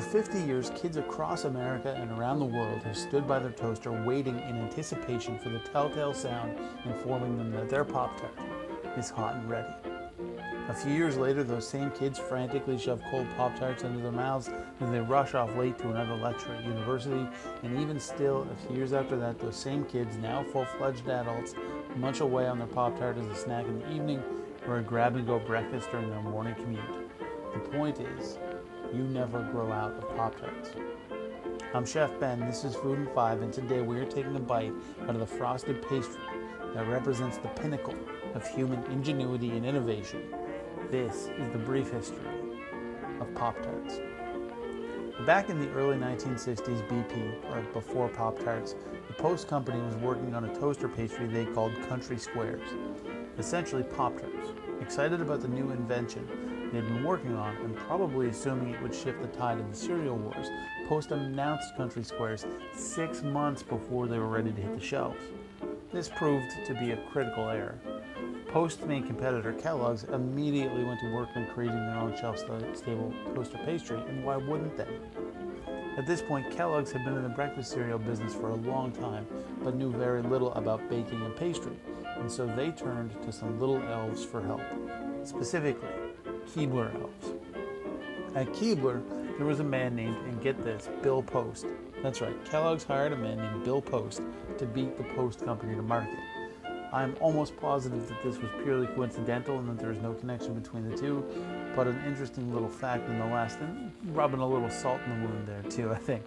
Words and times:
For 0.00 0.22
50 0.22 0.40
years, 0.40 0.72
kids 0.74 0.96
across 0.96 1.44
America 1.44 1.94
and 1.94 2.10
around 2.12 2.38
the 2.38 2.46
world 2.46 2.82
have 2.84 2.96
stood 2.96 3.28
by 3.28 3.38
their 3.38 3.50
toaster 3.50 3.92
waiting 4.06 4.38
in 4.38 4.56
anticipation 4.56 5.38
for 5.38 5.50
the 5.50 5.58
telltale 5.58 6.14
sound 6.14 6.58
informing 6.86 7.36
them 7.36 7.50
that 7.52 7.68
their 7.68 7.84
Pop 7.84 8.18
Tart 8.18 8.32
is 8.96 9.10
hot 9.10 9.34
and 9.34 9.50
ready. 9.50 9.68
A 10.70 10.74
few 10.74 10.94
years 10.94 11.18
later, 11.18 11.44
those 11.44 11.68
same 11.68 11.90
kids 11.90 12.18
frantically 12.18 12.78
shove 12.78 13.02
cold 13.10 13.26
Pop 13.36 13.58
Tarts 13.58 13.82
into 13.82 13.98
their 13.98 14.10
mouths 14.10 14.48
as 14.80 14.90
they 14.90 15.00
rush 15.00 15.34
off 15.34 15.54
late 15.54 15.76
to 15.80 15.90
another 15.90 16.16
lecture 16.16 16.54
at 16.54 16.64
university. 16.64 17.26
And 17.62 17.78
even 17.78 18.00
still, 18.00 18.48
a 18.50 18.66
few 18.66 18.78
years 18.78 18.94
after 18.94 19.18
that, 19.18 19.38
those 19.38 19.56
same 19.56 19.84
kids, 19.84 20.16
now 20.16 20.44
full 20.44 20.64
fledged 20.78 21.10
adults, 21.10 21.54
munch 21.96 22.20
away 22.20 22.46
on 22.46 22.56
their 22.56 22.68
Pop 22.68 22.98
Tart 22.98 23.18
as 23.18 23.26
a 23.26 23.34
snack 23.34 23.66
in 23.66 23.80
the 23.80 23.92
evening 23.92 24.22
or 24.66 24.78
a 24.78 24.82
grab 24.82 25.16
and 25.16 25.26
go 25.26 25.38
breakfast 25.40 25.90
during 25.90 26.08
their 26.08 26.22
morning 26.22 26.54
commute. 26.54 27.10
The 27.52 27.58
point 27.68 28.00
is, 28.00 28.38
you 28.92 29.04
never 29.04 29.42
grow 29.52 29.72
out 29.72 29.92
of 29.92 30.16
Pop 30.16 30.38
Tarts. 30.40 30.70
I'm 31.74 31.86
Chef 31.86 32.18
Ben, 32.18 32.40
this 32.40 32.64
is 32.64 32.74
Food 32.74 32.98
and 32.98 33.10
Five, 33.10 33.42
and 33.42 33.52
today 33.52 33.82
we 33.82 33.98
are 34.00 34.04
taking 34.04 34.34
a 34.36 34.40
bite 34.40 34.72
out 35.04 35.10
of 35.10 35.20
the 35.20 35.26
frosted 35.26 35.80
pastry 35.88 36.20
that 36.74 36.86
represents 36.88 37.38
the 37.38 37.48
pinnacle 37.48 37.94
of 38.34 38.46
human 38.48 38.82
ingenuity 38.84 39.50
and 39.50 39.64
innovation 39.64 40.22
this 40.90 41.28
is 41.38 41.52
the 41.52 41.58
brief 41.58 41.92
history 41.92 42.18
of 43.20 43.32
Pop 43.34 43.62
Tarts. 43.62 44.00
Back 45.24 45.48
in 45.48 45.60
the 45.60 45.70
early 45.70 45.96
1960s, 45.96 46.82
BP, 46.88 47.44
or 47.52 47.60
before 47.72 48.08
Pop 48.08 48.42
Tarts, 48.42 48.74
the 49.06 49.12
Post 49.12 49.46
Company 49.46 49.80
was 49.80 49.94
working 49.96 50.34
on 50.34 50.46
a 50.46 50.54
toaster 50.56 50.88
pastry 50.88 51.28
they 51.28 51.44
called 51.44 51.72
Country 51.88 52.18
Squares, 52.18 52.68
essentially 53.38 53.84
Pop 53.84 54.18
Tarts. 54.18 54.48
Excited 54.80 55.20
about 55.20 55.42
the 55.42 55.48
new 55.48 55.70
invention 55.70 56.59
they'd 56.72 56.86
been 56.86 57.04
working 57.04 57.34
on 57.34 57.56
and 57.56 57.76
probably 57.76 58.28
assuming 58.28 58.74
it 58.74 58.82
would 58.82 58.94
shift 58.94 59.20
the 59.20 59.28
tide 59.28 59.58
of 59.58 59.68
the 59.70 59.76
cereal 59.76 60.16
wars, 60.16 60.48
Post 60.88 61.12
announced 61.12 61.76
Country 61.76 62.02
Squares 62.02 62.46
six 62.72 63.22
months 63.22 63.62
before 63.62 64.06
they 64.06 64.18
were 64.18 64.28
ready 64.28 64.52
to 64.52 64.60
hit 64.60 64.78
the 64.78 64.84
shelves. 64.84 65.22
This 65.92 66.08
proved 66.08 66.50
to 66.66 66.74
be 66.74 66.92
a 66.92 66.96
critical 67.12 67.48
error. 67.48 67.78
Post's 68.48 68.84
main 68.84 69.06
competitor, 69.06 69.52
Kellogg's, 69.52 70.04
immediately 70.04 70.82
went 70.82 70.98
to 71.00 71.14
work 71.14 71.28
on 71.36 71.46
creating 71.54 71.76
their 71.76 71.96
own 71.96 72.16
shelf-stable 72.16 73.14
toaster 73.34 73.58
pastry, 73.64 74.00
and 74.08 74.24
why 74.24 74.36
wouldn't 74.36 74.76
they? 74.76 74.88
At 75.96 76.06
this 76.06 76.22
point, 76.22 76.50
Kellogg's 76.50 76.90
had 76.90 77.04
been 77.04 77.16
in 77.16 77.22
the 77.22 77.28
breakfast 77.28 77.70
cereal 77.70 77.98
business 77.98 78.34
for 78.34 78.48
a 78.48 78.54
long 78.56 78.90
time, 78.90 79.26
but 79.62 79.76
knew 79.76 79.92
very 79.92 80.22
little 80.22 80.52
about 80.54 80.88
baking 80.90 81.22
and 81.22 81.36
pastry, 81.36 81.76
and 82.16 82.30
so 82.30 82.46
they 82.46 82.70
turned 82.70 83.10
to 83.22 83.30
some 83.30 83.60
little 83.60 83.82
elves 83.82 84.24
for 84.24 84.42
help, 84.42 84.62
specifically 85.22 85.88
Keebler 86.54 86.92
elves. 87.00 87.34
At 88.34 88.48
Keebler, 88.48 89.02
there 89.36 89.46
was 89.46 89.60
a 89.60 89.64
man 89.64 89.94
named, 89.94 90.16
and 90.26 90.42
get 90.42 90.62
this, 90.64 90.88
Bill 91.00 91.22
Post. 91.22 91.66
That's 92.02 92.20
right, 92.20 92.34
Kellogg's 92.44 92.82
hired 92.82 93.12
a 93.12 93.16
man 93.16 93.36
named 93.36 93.64
Bill 93.64 93.80
Post 93.80 94.22
to 94.58 94.66
beat 94.66 94.96
the 94.96 95.04
Post 95.14 95.44
Company 95.44 95.76
to 95.76 95.82
market. 95.82 96.18
I'm 96.92 97.14
almost 97.20 97.56
positive 97.56 98.08
that 98.08 98.20
this 98.24 98.36
was 98.38 98.50
purely 98.64 98.88
coincidental 98.88 99.60
and 99.60 99.68
that 99.68 99.78
there 99.78 99.92
is 99.92 100.00
no 100.00 100.12
connection 100.12 100.54
between 100.54 100.90
the 100.90 100.96
two, 100.96 101.24
but 101.76 101.86
an 101.86 102.02
interesting 102.04 102.52
little 102.52 102.68
fact 102.68 103.08
nonetheless, 103.08 103.56
and 103.60 103.92
rubbing 104.06 104.40
a 104.40 104.48
little 104.48 104.70
salt 104.70 105.00
in 105.06 105.20
the 105.20 105.28
wound 105.28 105.46
there 105.46 105.62
too, 105.70 105.92
I 105.92 105.98
think. 105.98 106.24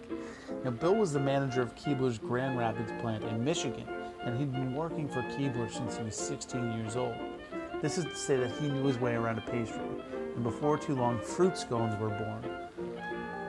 Now, 0.64 0.70
Bill 0.70 0.94
was 0.94 1.12
the 1.12 1.20
manager 1.20 1.60
of 1.60 1.74
Keebler's 1.74 2.16
Grand 2.16 2.58
Rapids 2.58 2.92
plant 3.02 3.24
in 3.24 3.44
Michigan, 3.44 3.86
and 4.22 4.38
he'd 4.38 4.52
been 4.52 4.74
working 4.74 5.06
for 5.06 5.20
Keebler 5.22 5.70
since 5.70 5.98
he 5.98 6.02
was 6.02 6.16
16 6.16 6.78
years 6.78 6.96
old. 6.96 7.14
This 7.82 7.98
is 7.98 8.04
to 8.04 8.16
say 8.16 8.36
that 8.36 8.50
he 8.52 8.68
knew 8.68 8.86
his 8.86 8.98
way 8.98 9.14
around 9.14 9.38
a 9.38 9.42
pastry, 9.42 9.80
and 10.34 10.42
before 10.42 10.78
too 10.78 10.94
long, 10.94 11.20
fruit 11.20 11.56
scones 11.58 11.98
were 12.00 12.08
born. 12.08 12.44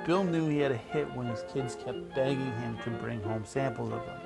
Bill 0.05 0.23
knew 0.23 0.47
he 0.47 0.59
had 0.59 0.71
a 0.71 0.77
hit 0.77 1.11
when 1.15 1.27
his 1.27 1.43
kids 1.51 1.75
kept 1.75 2.13
begging 2.13 2.51
him 2.51 2.77
to 2.83 2.89
bring 2.91 3.21
home 3.23 3.45
samples 3.45 3.91
of 3.91 4.05
them. 4.05 4.25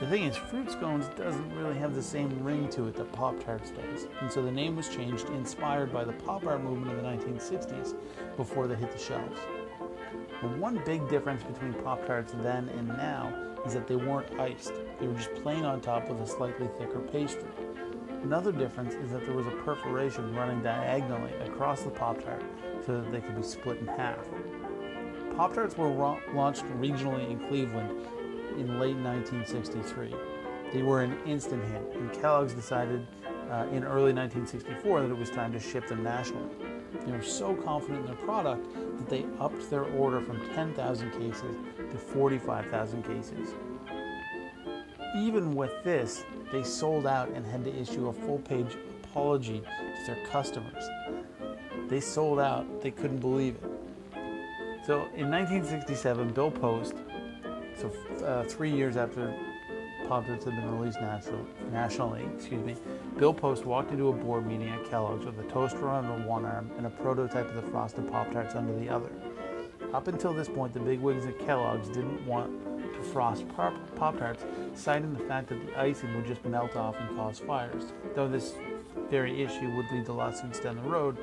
The 0.00 0.06
thing 0.06 0.24
is, 0.24 0.34
fruit 0.34 0.70
scones 0.70 1.08
doesn't 1.08 1.54
really 1.54 1.76
have 1.78 1.94
the 1.94 2.02
same 2.02 2.42
ring 2.42 2.70
to 2.70 2.88
it 2.88 2.96
that 2.96 3.12
Pop 3.12 3.38
Tarts 3.44 3.70
does, 3.70 4.06
and 4.22 4.32
so 4.32 4.42
the 4.42 4.50
name 4.50 4.74
was 4.74 4.88
changed, 4.88 5.28
inspired 5.28 5.92
by 5.92 6.04
the 6.04 6.14
pop 6.14 6.46
art 6.46 6.62
movement 6.62 6.96
of 6.96 7.02
the 7.02 7.08
1960s 7.08 7.94
before 8.38 8.66
they 8.66 8.76
hit 8.76 8.90
the 8.90 8.98
shelves. 8.98 9.38
But 10.40 10.56
one 10.56 10.80
big 10.86 11.06
difference 11.10 11.42
between 11.42 11.74
Pop 11.74 12.06
Tarts 12.06 12.32
then 12.40 12.70
and 12.70 12.88
now 12.88 13.30
is 13.66 13.74
that 13.74 13.86
they 13.86 13.96
weren't 13.96 14.40
iced, 14.40 14.72
they 14.98 15.06
were 15.06 15.14
just 15.14 15.34
plain 15.34 15.66
on 15.66 15.82
top 15.82 16.08
with 16.08 16.18
a 16.22 16.26
slightly 16.26 16.68
thicker 16.78 17.00
pastry. 17.00 17.44
Another 18.22 18.52
difference 18.52 18.94
is 18.94 19.10
that 19.12 19.24
there 19.24 19.34
was 19.34 19.46
a 19.46 19.50
perforation 19.64 20.34
running 20.34 20.62
diagonally 20.62 21.32
across 21.44 21.82
the 21.82 21.90
Pop 21.90 22.22
Tart 22.22 22.42
so 22.84 23.00
that 23.00 23.10
they 23.10 23.20
could 23.20 23.36
be 23.36 23.42
split 23.42 23.78
in 23.78 23.86
half. 23.86 24.28
Pop 25.36 25.54
Tarts 25.54 25.76
were 25.76 25.88
launched 25.88 26.64
regionally 26.80 27.30
in 27.30 27.38
Cleveland 27.48 27.90
in 28.58 28.78
late 28.78 28.96
1963. 28.96 30.14
They 30.72 30.82
were 30.82 31.02
an 31.02 31.18
instant 31.26 31.64
hit, 31.64 31.82
and 31.94 32.12
Kellogg's 32.12 32.52
decided 32.52 33.06
uh, 33.50 33.66
in 33.72 33.84
early 33.84 34.12
1964 34.12 35.02
that 35.02 35.10
it 35.10 35.18
was 35.18 35.30
time 35.30 35.52
to 35.52 35.60
ship 35.60 35.88
them 35.88 36.02
nationally. 36.02 36.50
They 37.06 37.12
were 37.12 37.22
so 37.22 37.54
confident 37.54 38.00
in 38.00 38.06
their 38.06 38.26
product 38.26 38.66
that 38.98 39.08
they 39.08 39.24
upped 39.40 39.70
their 39.70 39.84
order 39.84 40.20
from 40.20 40.38
10,000 40.54 41.10
cases 41.12 41.56
to 41.90 41.98
45,000 41.98 43.02
cases. 43.02 43.54
Even 45.16 45.54
with 45.54 45.72
this, 45.82 46.22
they 46.52 46.62
sold 46.62 47.06
out 47.06 47.28
and 47.30 47.46
had 47.46 47.64
to 47.64 47.74
issue 47.74 48.08
a 48.08 48.12
full 48.12 48.38
page 48.38 48.76
apology 49.04 49.60
to 49.60 50.14
their 50.14 50.24
customers. 50.26 50.84
They 51.88 52.00
sold 52.00 52.38
out, 52.38 52.80
they 52.82 52.90
couldn't 52.90 53.18
believe 53.18 53.56
it. 53.56 53.70
So 54.86 55.08
in 55.14 55.30
1967, 55.30 56.32
Bill 56.32 56.50
Post, 56.50 56.94
so 57.76 57.92
uh, 58.24 58.44
three 58.44 58.70
years 58.70 58.96
after 58.96 59.34
Pop 60.08 60.26
Tarts 60.26 60.44
had 60.44 60.56
been 60.56 60.78
released 60.78 61.00
national, 61.00 61.46
nationally, 61.70 62.28
excuse 62.34 62.64
me, 62.64 62.76
Bill 63.16 63.34
Post 63.34 63.64
walked 63.64 63.92
into 63.92 64.08
a 64.08 64.12
board 64.12 64.46
meeting 64.46 64.68
at 64.68 64.84
Kellogg's 64.90 65.26
with 65.26 65.38
a 65.38 65.48
toaster 65.50 65.88
under 65.88 66.26
one 66.26 66.44
arm 66.44 66.70
and 66.76 66.86
a 66.86 66.90
prototype 66.90 67.48
of 67.48 67.54
the 67.54 67.62
frosted 67.70 68.10
Pop 68.10 68.32
Tarts 68.32 68.54
under 68.54 68.76
the 68.78 68.88
other. 68.88 69.10
Up 69.92 70.06
until 70.06 70.32
this 70.32 70.48
point, 70.48 70.72
the 70.72 70.80
bigwigs 70.80 71.26
at 71.26 71.38
Kellogg's 71.40 71.88
didn't 71.88 72.24
want 72.24 72.50
to 72.94 73.02
frost 73.02 73.44
Pop 73.56 74.18
Tarts, 74.18 74.44
citing 74.74 75.12
the 75.12 75.24
fact 75.24 75.48
that 75.48 75.66
the 75.66 75.78
icing 75.78 76.14
would 76.14 76.26
just 76.26 76.44
melt 76.44 76.76
off 76.76 76.96
and 77.00 77.16
cause 77.16 77.40
fires. 77.40 77.92
Though 78.14 78.28
this 78.28 78.54
very 79.10 79.42
issue 79.42 79.74
would 79.74 79.86
lead 79.90 80.06
to 80.06 80.12
lawsuits 80.12 80.60
down 80.60 80.76
the 80.76 80.88
road, 80.88 81.18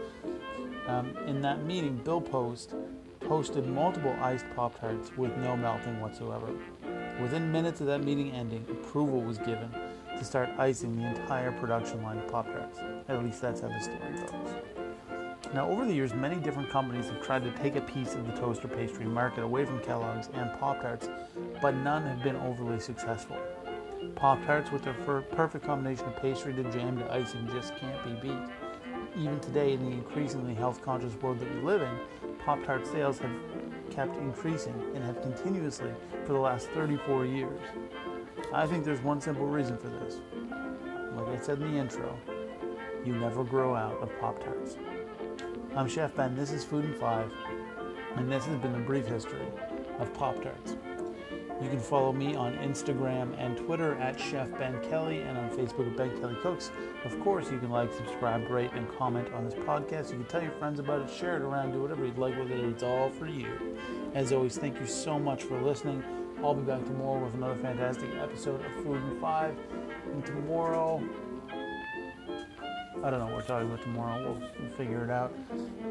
um, 0.87 1.15
in 1.27 1.41
that 1.41 1.63
meeting, 1.63 1.97
Bill 1.97 2.21
Post 2.21 2.73
posted 3.21 3.67
multiple 3.67 4.15
iced 4.21 4.45
Pop 4.55 4.79
Tarts 4.79 5.15
with 5.17 5.35
no 5.37 5.55
melting 5.55 5.99
whatsoever. 6.01 6.47
Within 7.21 7.51
minutes 7.51 7.81
of 7.81 7.87
that 7.87 8.03
meeting 8.03 8.31
ending, 8.31 8.65
approval 8.69 9.21
was 9.21 9.37
given 9.37 9.69
to 10.17 10.23
start 10.23 10.49
icing 10.57 10.97
the 10.97 11.07
entire 11.07 11.51
production 11.53 12.01
line 12.03 12.17
of 12.17 12.27
Pop 12.27 12.47
Tarts. 12.47 12.79
At 13.07 13.23
least 13.23 13.41
that's 13.41 13.61
how 13.61 13.69
the 13.69 13.79
story 13.79 13.97
goes. 14.13 14.86
Now, 15.53 15.69
over 15.69 15.85
the 15.85 15.93
years, 15.93 16.13
many 16.13 16.35
different 16.35 16.69
companies 16.69 17.07
have 17.07 17.21
tried 17.21 17.43
to 17.43 17.51
take 17.51 17.77
a 17.77 17.81
piece 17.81 18.15
of 18.15 18.27
the 18.27 18.33
toaster 18.33 18.67
pastry 18.67 19.05
market 19.05 19.43
away 19.43 19.65
from 19.65 19.79
Kellogg's 19.79 20.29
and 20.33 20.51
Pop 20.59 20.81
Tarts, 20.81 21.09
but 21.61 21.73
none 21.75 22.03
have 22.03 22.21
been 22.21 22.35
overly 22.37 22.79
successful. 22.79 23.37
Pop 24.15 24.43
Tarts, 24.45 24.71
with 24.71 24.83
their 24.83 24.93
perfect 24.93 25.65
combination 25.65 26.05
of 26.05 26.17
pastry 26.17 26.53
to 26.53 26.63
jam 26.71 26.97
to 26.97 27.11
icing, 27.13 27.47
just 27.53 27.75
can't 27.77 28.03
be 28.03 28.27
beat. 28.27 28.39
Even 29.17 29.39
today, 29.39 29.73
in 29.73 29.89
the 29.89 29.91
increasingly 29.91 30.53
health 30.53 30.81
conscious 30.81 31.13
world 31.21 31.39
that 31.39 31.53
we 31.55 31.61
live 31.61 31.81
in, 31.81 31.97
Pop 32.45 32.63
Tart 32.65 32.85
sales 32.85 33.19
have 33.19 33.31
kept 33.89 34.17
increasing 34.17 34.75
and 34.95 35.03
have 35.03 35.21
continuously 35.21 35.91
for 36.25 36.33
the 36.33 36.39
last 36.39 36.67
34 36.71 37.25
years. 37.25 37.59
I 38.53 38.67
think 38.67 38.83
there's 38.83 39.01
one 39.01 39.21
simple 39.21 39.47
reason 39.47 39.77
for 39.77 39.87
this. 39.87 40.19
Like 41.15 41.39
I 41.39 41.41
said 41.41 41.61
in 41.61 41.71
the 41.71 41.79
intro, 41.79 42.15
you 43.05 43.15
never 43.15 43.43
grow 43.45 43.75
out 43.75 43.99
of 44.01 44.11
Pop 44.19 44.43
Tarts. 44.43 44.77
I'm 45.77 45.87
Chef 45.87 46.15
Ben, 46.15 46.35
this 46.35 46.51
is 46.51 46.63
Food 46.63 46.85
and 46.85 46.95
Five, 46.95 47.31
and 48.15 48.31
this 48.31 48.43
has 48.45 48.57
been 48.57 48.73
a 48.73 48.79
brief 48.79 49.05
history 49.05 49.45
of 49.99 50.11
Pop 50.15 50.41
Tarts. 50.41 50.75
You 51.61 51.69
can 51.69 51.79
follow 51.79 52.11
me 52.11 52.33
on 52.33 52.55
Instagram 52.57 53.35
and 53.37 53.55
Twitter 53.55 53.93
at 53.97 54.19
Chef 54.19 54.49
Ben 54.57 54.81
Kelly 54.89 55.21
and 55.21 55.37
on 55.37 55.51
Facebook 55.51 55.85
at 55.91 55.95
Ben 55.95 56.19
Kelly 56.19 56.35
Cooks. 56.41 56.71
Of 57.05 57.19
course, 57.19 57.51
you 57.51 57.59
can 57.59 57.69
like, 57.69 57.93
subscribe, 57.93 58.49
rate, 58.49 58.71
and 58.73 58.91
comment 58.97 59.31
on 59.35 59.45
this 59.45 59.53
podcast. 59.53 60.09
You 60.09 60.17
can 60.17 60.25
tell 60.25 60.41
your 60.41 60.53
friends 60.53 60.79
about 60.79 61.03
it, 61.03 61.11
share 61.11 61.35
it 61.35 61.43
around, 61.43 61.73
do 61.73 61.81
whatever 61.83 62.05
you'd 62.05 62.17
like 62.17 62.35
with 62.39 62.49
it. 62.49 62.59
It's 62.59 62.81
all 62.81 63.11
for 63.11 63.27
you. 63.27 63.77
As 64.15 64.33
always, 64.33 64.57
thank 64.57 64.79
you 64.79 64.87
so 64.87 65.19
much 65.19 65.43
for 65.43 65.61
listening. 65.61 66.03
I'll 66.43 66.55
be 66.55 66.63
back 66.63 66.83
tomorrow 66.85 67.23
with 67.23 67.35
another 67.35 67.55
fantastic 67.61 68.09
episode 68.15 68.65
of 68.65 68.71
Food 68.83 68.99
and 69.03 69.21
Five. 69.21 69.55
And 70.11 70.25
tomorrow, 70.25 71.07
I 73.07 73.09
don't 73.09 73.19
know 73.19 73.27
what 73.27 73.35
we're 73.35 73.41
talking 73.43 73.67
about 73.69 73.81
tomorrow. 73.83 74.37
We'll, 74.59 74.69
figure 74.71 75.05
it 75.05 75.09
out. 75.09 75.33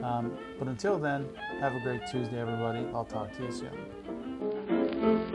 Um, 0.02 0.36
but 0.58 0.68
until 0.68 0.98
then, 0.98 1.26
have 1.60 1.74
a 1.74 1.80
great 1.80 2.02
Tuesday, 2.06 2.38
everybody. 2.38 2.86
I'll 2.92 3.06
talk 3.06 3.34
to 3.38 3.42
you 3.42 3.52
soon. 5.00 5.32